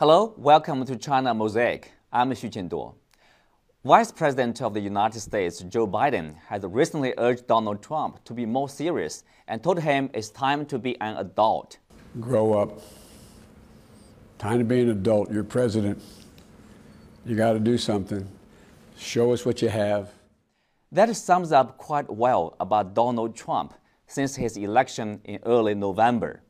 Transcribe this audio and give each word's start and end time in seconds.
Hello, 0.00 0.32
welcome 0.36 0.84
to 0.84 0.94
China 0.94 1.34
Mosaic. 1.34 1.90
I'm 2.12 2.30
Xu 2.30 2.48
Jianduo. 2.48 2.94
Vice 3.84 4.12
President 4.12 4.62
of 4.62 4.72
the 4.72 4.78
United 4.78 5.18
States, 5.18 5.58
Joe 5.58 5.88
Biden, 5.88 6.36
has 6.46 6.62
recently 6.62 7.14
urged 7.18 7.48
Donald 7.48 7.82
Trump 7.82 8.22
to 8.22 8.32
be 8.32 8.46
more 8.46 8.68
serious 8.68 9.24
and 9.48 9.60
told 9.60 9.80
him 9.80 10.08
it's 10.14 10.30
time 10.30 10.64
to 10.66 10.78
be 10.78 10.96
an 11.00 11.16
adult. 11.16 11.78
Grow 12.20 12.56
up. 12.56 12.80
Time 14.38 14.60
to 14.60 14.64
be 14.64 14.82
an 14.82 14.90
adult. 14.90 15.32
You're 15.32 15.42
president. 15.42 16.00
You 17.26 17.34
got 17.34 17.54
to 17.54 17.58
do 17.58 17.76
something. 17.76 18.24
Show 18.96 19.32
us 19.32 19.44
what 19.44 19.60
you 19.62 19.68
have. 19.68 20.12
That 20.92 21.12
sums 21.16 21.50
up 21.50 21.76
quite 21.76 22.08
well 22.08 22.54
about 22.60 22.94
Donald 22.94 23.34
Trump 23.34 23.74
since 24.06 24.36
his 24.36 24.56
election 24.56 25.20
in 25.24 25.40
early 25.44 25.74
November. 25.74 26.44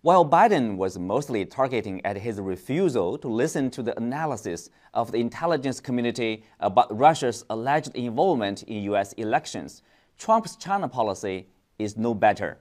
While 0.00 0.24
Biden 0.24 0.76
was 0.76 0.96
mostly 0.96 1.44
targeting 1.44 2.04
at 2.06 2.18
his 2.18 2.38
refusal 2.40 3.18
to 3.18 3.26
listen 3.26 3.68
to 3.72 3.82
the 3.82 3.98
analysis 3.98 4.70
of 4.94 5.10
the 5.10 5.18
intelligence 5.18 5.80
community 5.80 6.44
about 6.60 6.96
Russia's 6.96 7.44
alleged 7.50 7.96
involvement 7.96 8.62
in 8.62 8.84
U.S. 8.84 9.12
elections, 9.14 9.82
Trump's 10.16 10.54
China 10.54 10.86
policy 10.86 11.48
is 11.80 11.96
no 11.96 12.14
better. 12.14 12.58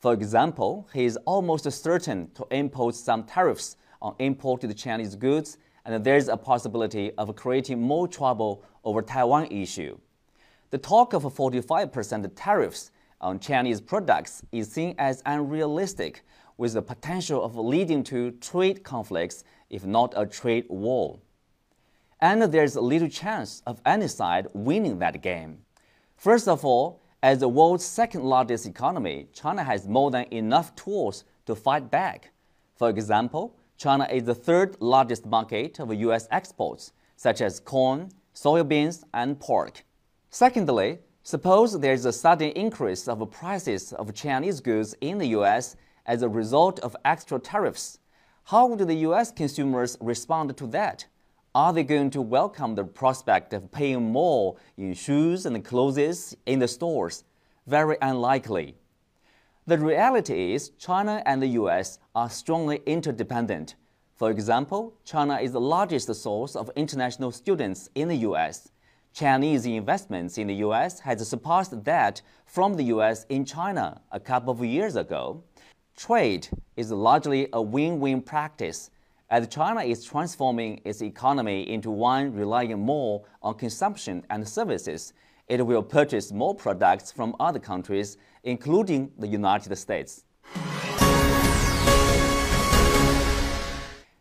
For 0.00 0.12
example, 0.12 0.88
he 0.92 1.04
is 1.04 1.16
almost 1.26 1.70
certain 1.70 2.32
to 2.32 2.44
impose 2.50 2.98
some 3.00 3.22
tariffs 3.22 3.76
on 4.02 4.16
imported 4.18 4.76
Chinese 4.76 5.14
goods, 5.14 5.58
and 5.84 6.02
there 6.02 6.16
is 6.16 6.26
a 6.26 6.36
possibility 6.36 7.12
of 7.12 7.36
creating 7.36 7.80
more 7.80 8.08
trouble 8.08 8.64
over 8.82 9.00
Taiwan 9.00 9.46
issue. 9.46 9.96
The 10.70 10.78
talk 10.78 11.12
of 11.12 11.22
45% 11.22 12.32
tariffs 12.34 12.90
on 13.20 13.38
Chinese 13.38 13.80
products 13.80 14.42
is 14.52 14.72
seen 14.72 14.94
as 14.98 15.22
unrealistic 15.26 16.24
with 16.56 16.74
the 16.74 16.82
potential 16.82 17.44
of 17.44 17.56
leading 17.56 18.02
to 18.04 18.32
trade 18.32 18.84
conflicts, 18.84 19.44
if 19.70 19.84
not 19.84 20.12
a 20.16 20.26
trade 20.26 20.66
war. 20.68 21.18
And 22.20 22.42
there's 22.42 22.76
little 22.76 23.08
chance 23.08 23.62
of 23.66 23.80
any 23.84 24.08
side 24.08 24.46
winning 24.52 24.98
that 25.00 25.22
game. 25.22 25.58
First 26.16 26.48
of 26.48 26.64
all, 26.64 27.00
as 27.22 27.40
the 27.40 27.48
world's 27.48 27.84
second 27.84 28.24
largest 28.24 28.66
economy, 28.66 29.28
China 29.32 29.64
has 29.64 29.88
more 29.88 30.10
than 30.10 30.24
enough 30.30 30.74
tools 30.76 31.24
to 31.46 31.54
fight 31.54 31.90
back. 31.90 32.30
For 32.76 32.88
example, 32.90 33.56
China 33.76 34.06
is 34.10 34.24
the 34.24 34.34
third 34.34 34.76
largest 34.80 35.26
market 35.26 35.80
of 35.80 35.92
U.S. 35.92 36.28
exports, 36.30 36.92
such 37.16 37.40
as 37.40 37.60
corn, 37.60 38.10
soybeans, 38.34 39.04
and 39.12 39.38
pork. 39.40 39.84
Secondly, 40.30 40.98
suppose 41.24 41.80
there 41.80 41.92
is 41.92 42.04
a 42.04 42.12
sudden 42.12 42.50
increase 42.50 43.08
of 43.08 43.28
prices 43.32 43.92
of 43.92 44.14
Chinese 44.14 44.60
goods 44.60 44.94
in 45.00 45.18
the 45.18 45.26
U.S 45.38 45.74
as 46.06 46.22
a 46.22 46.28
result 46.28 46.78
of 46.80 46.96
extra 47.04 47.38
tariffs. 47.38 47.98
How 48.44 48.66
would 48.66 48.86
the 48.86 48.94
US 49.08 49.30
consumers 49.32 49.96
respond 50.00 50.56
to 50.56 50.66
that? 50.68 51.06
Are 51.54 51.72
they 51.72 51.84
going 51.84 52.10
to 52.10 52.20
welcome 52.20 52.74
the 52.74 52.84
prospect 52.84 53.52
of 53.52 53.70
paying 53.70 54.10
more 54.10 54.56
in 54.76 54.92
shoes 54.94 55.46
and 55.46 55.64
clothes 55.64 56.36
in 56.46 56.58
the 56.58 56.68
stores? 56.68 57.24
Very 57.66 57.96
unlikely. 58.02 58.76
The 59.66 59.78
reality 59.78 60.52
is 60.52 60.70
China 60.78 61.22
and 61.24 61.40
the 61.40 61.56
US 61.62 61.98
are 62.14 62.28
strongly 62.28 62.82
interdependent. 62.84 63.76
For 64.16 64.30
example, 64.30 64.94
China 65.04 65.38
is 65.38 65.52
the 65.52 65.60
largest 65.60 66.14
source 66.14 66.54
of 66.54 66.70
international 66.76 67.32
students 67.32 67.88
in 67.94 68.08
the 68.08 68.16
US. 68.28 68.70
Chinese 69.14 69.64
investments 69.64 70.38
in 70.38 70.48
the 70.48 70.56
US 70.56 70.98
has 70.98 71.28
surpassed 71.28 71.84
that 71.84 72.20
from 72.46 72.74
the 72.74 72.82
US 72.94 73.24
in 73.28 73.44
China 73.44 74.00
a 74.10 74.18
couple 74.18 74.52
of 74.52 74.64
years 74.64 74.96
ago. 74.96 75.44
Trade 75.96 76.48
is 76.76 76.90
largely 76.90 77.48
a 77.52 77.62
win-win 77.62 78.20
practice 78.20 78.90
as 79.30 79.46
China 79.46 79.82
is 79.82 80.04
transforming 80.04 80.80
its 80.84 81.00
economy 81.00 81.70
into 81.70 81.92
one 81.92 82.34
relying 82.34 82.76
more 82.76 83.22
on 83.40 83.54
consumption 83.54 84.26
and 84.30 84.48
services. 84.48 85.12
It 85.46 85.64
will 85.64 85.84
purchase 85.84 86.32
more 86.32 86.56
products 86.56 87.12
from 87.12 87.36
other 87.38 87.60
countries, 87.60 88.16
including 88.42 89.12
the 89.16 89.28
United 89.28 89.76
States. 89.76 90.24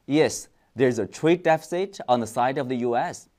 Yes, 0.06 0.50
there's 0.76 1.00
a 1.00 1.08
trade 1.08 1.42
deficit 1.42 2.00
on 2.08 2.20
the 2.20 2.28
side 2.28 2.60
of 2.60 2.70
the 2.70 2.76
US, 2.88 3.30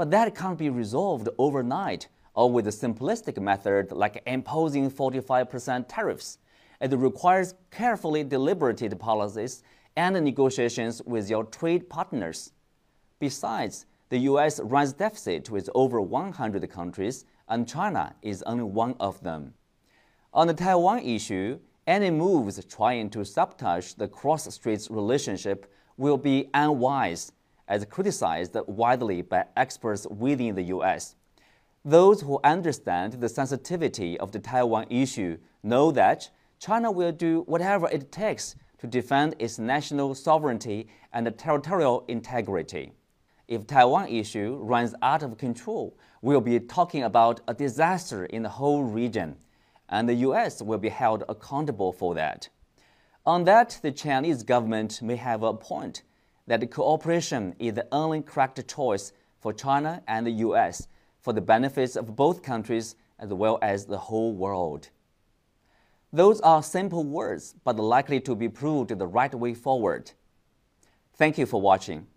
but 0.00 0.10
that 0.10 0.34
can't 0.34 0.56
be 0.56 0.70
resolved 0.70 1.28
overnight 1.36 2.08
or 2.32 2.50
with 2.50 2.66
a 2.66 2.70
simplistic 2.70 3.38
method 3.38 3.92
like 3.92 4.22
imposing 4.24 4.90
45% 4.90 5.84
tariffs. 5.88 6.38
It 6.80 6.94
requires 6.96 7.52
carefully 7.70 8.24
deliberated 8.24 8.98
policies 8.98 9.62
and 9.96 10.18
negotiations 10.24 11.02
with 11.04 11.28
your 11.28 11.44
trade 11.44 11.90
partners. 11.90 12.52
Besides, 13.18 13.84
the 14.08 14.16
U.S. 14.30 14.58
runs 14.60 14.94
deficit 14.94 15.50
with 15.50 15.68
over 15.74 16.00
100 16.00 16.70
countries, 16.70 17.26
and 17.46 17.68
China 17.68 18.14
is 18.22 18.42
only 18.44 18.64
one 18.64 18.94
of 19.00 19.22
them. 19.22 19.52
On 20.32 20.46
the 20.46 20.54
Taiwan 20.54 21.00
issue, 21.00 21.58
any 21.86 22.10
moves 22.10 22.64
trying 22.64 23.10
to 23.10 23.22
sabotage 23.22 23.92
the 23.92 24.08
cross-strait 24.08 24.88
relationship 24.90 25.70
will 25.98 26.16
be 26.16 26.48
unwise, 26.54 27.32
as 27.70 27.84
criticized 27.84 28.56
widely 28.66 29.22
by 29.22 29.44
experts 29.56 30.06
within 30.10 30.56
the 30.56 30.64
U.S. 30.64 31.14
Those 31.84 32.20
who 32.20 32.40
understand 32.42 33.14
the 33.14 33.28
sensitivity 33.28 34.18
of 34.18 34.32
the 34.32 34.40
Taiwan 34.40 34.86
issue 34.90 35.38
know 35.62 35.92
that 35.92 36.28
China 36.58 36.90
will 36.90 37.12
do 37.12 37.42
whatever 37.46 37.88
it 37.88 38.12
takes 38.12 38.56
to 38.78 38.86
defend 38.86 39.36
its 39.38 39.58
national 39.58 40.14
sovereignty 40.14 40.88
and 41.12 41.32
territorial 41.38 42.04
integrity. 42.08 42.92
If 43.46 43.66
Taiwan 43.66 44.08
issue 44.08 44.58
runs 44.60 44.94
out 45.00 45.22
of 45.22 45.38
control, 45.38 45.96
we'll 46.22 46.40
be 46.40 46.58
talking 46.58 47.04
about 47.04 47.40
a 47.46 47.54
disaster 47.54 48.26
in 48.26 48.42
the 48.42 48.48
whole 48.48 48.82
region, 48.82 49.36
and 49.88 50.08
the 50.08 50.14
US 50.26 50.60
will 50.60 50.78
be 50.78 50.88
held 50.88 51.24
accountable 51.28 51.92
for 51.92 52.14
that. 52.14 52.48
On 53.24 53.44
that, 53.44 53.78
the 53.80 53.92
Chinese 53.92 54.42
government 54.42 55.02
may 55.02 55.16
have 55.16 55.42
a 55.42 55.54
point 55.54 56.02
that 56.50 56.68
cooperation 56.68 57.54
is 57.60 57.74
the 57.74 57.86
only 57.92 58.20
correct 58.20 58.66
choice 58.66 59.12
for 59.38 59.52
China 59.52 60.02
and 60.08 60.26
the 60.26 60.32
US 60.48 60.88
for 61.20 61.32
the 61.32 61.40
benefits 61.40 61.94
of 61.94 62.16
both 62.16 62.42
countries 62.42 62.96
as 63.20 63.28
well 63.28 63.60
as 63.62 63.86
the 63.86 63.96
whole 63.96 64.32
world. 64.34 64.88
Those 66.12 66.40
are 66.40 66.60
simple 66.60 67.04
words, 67.04 67.54
but 67.62 67.76
likely 67.76 68.18
to 68.22 68.34
be 68.34 68.48
proved 68.48 68.90
the 68.90 69.06
right 69.06 69.32
way 69.32 69.54
forward. 69.54 70.10
Thank 71.14 71.38
you 71.38 71.46
for 71.46 71.60
watching. 71.60 72.08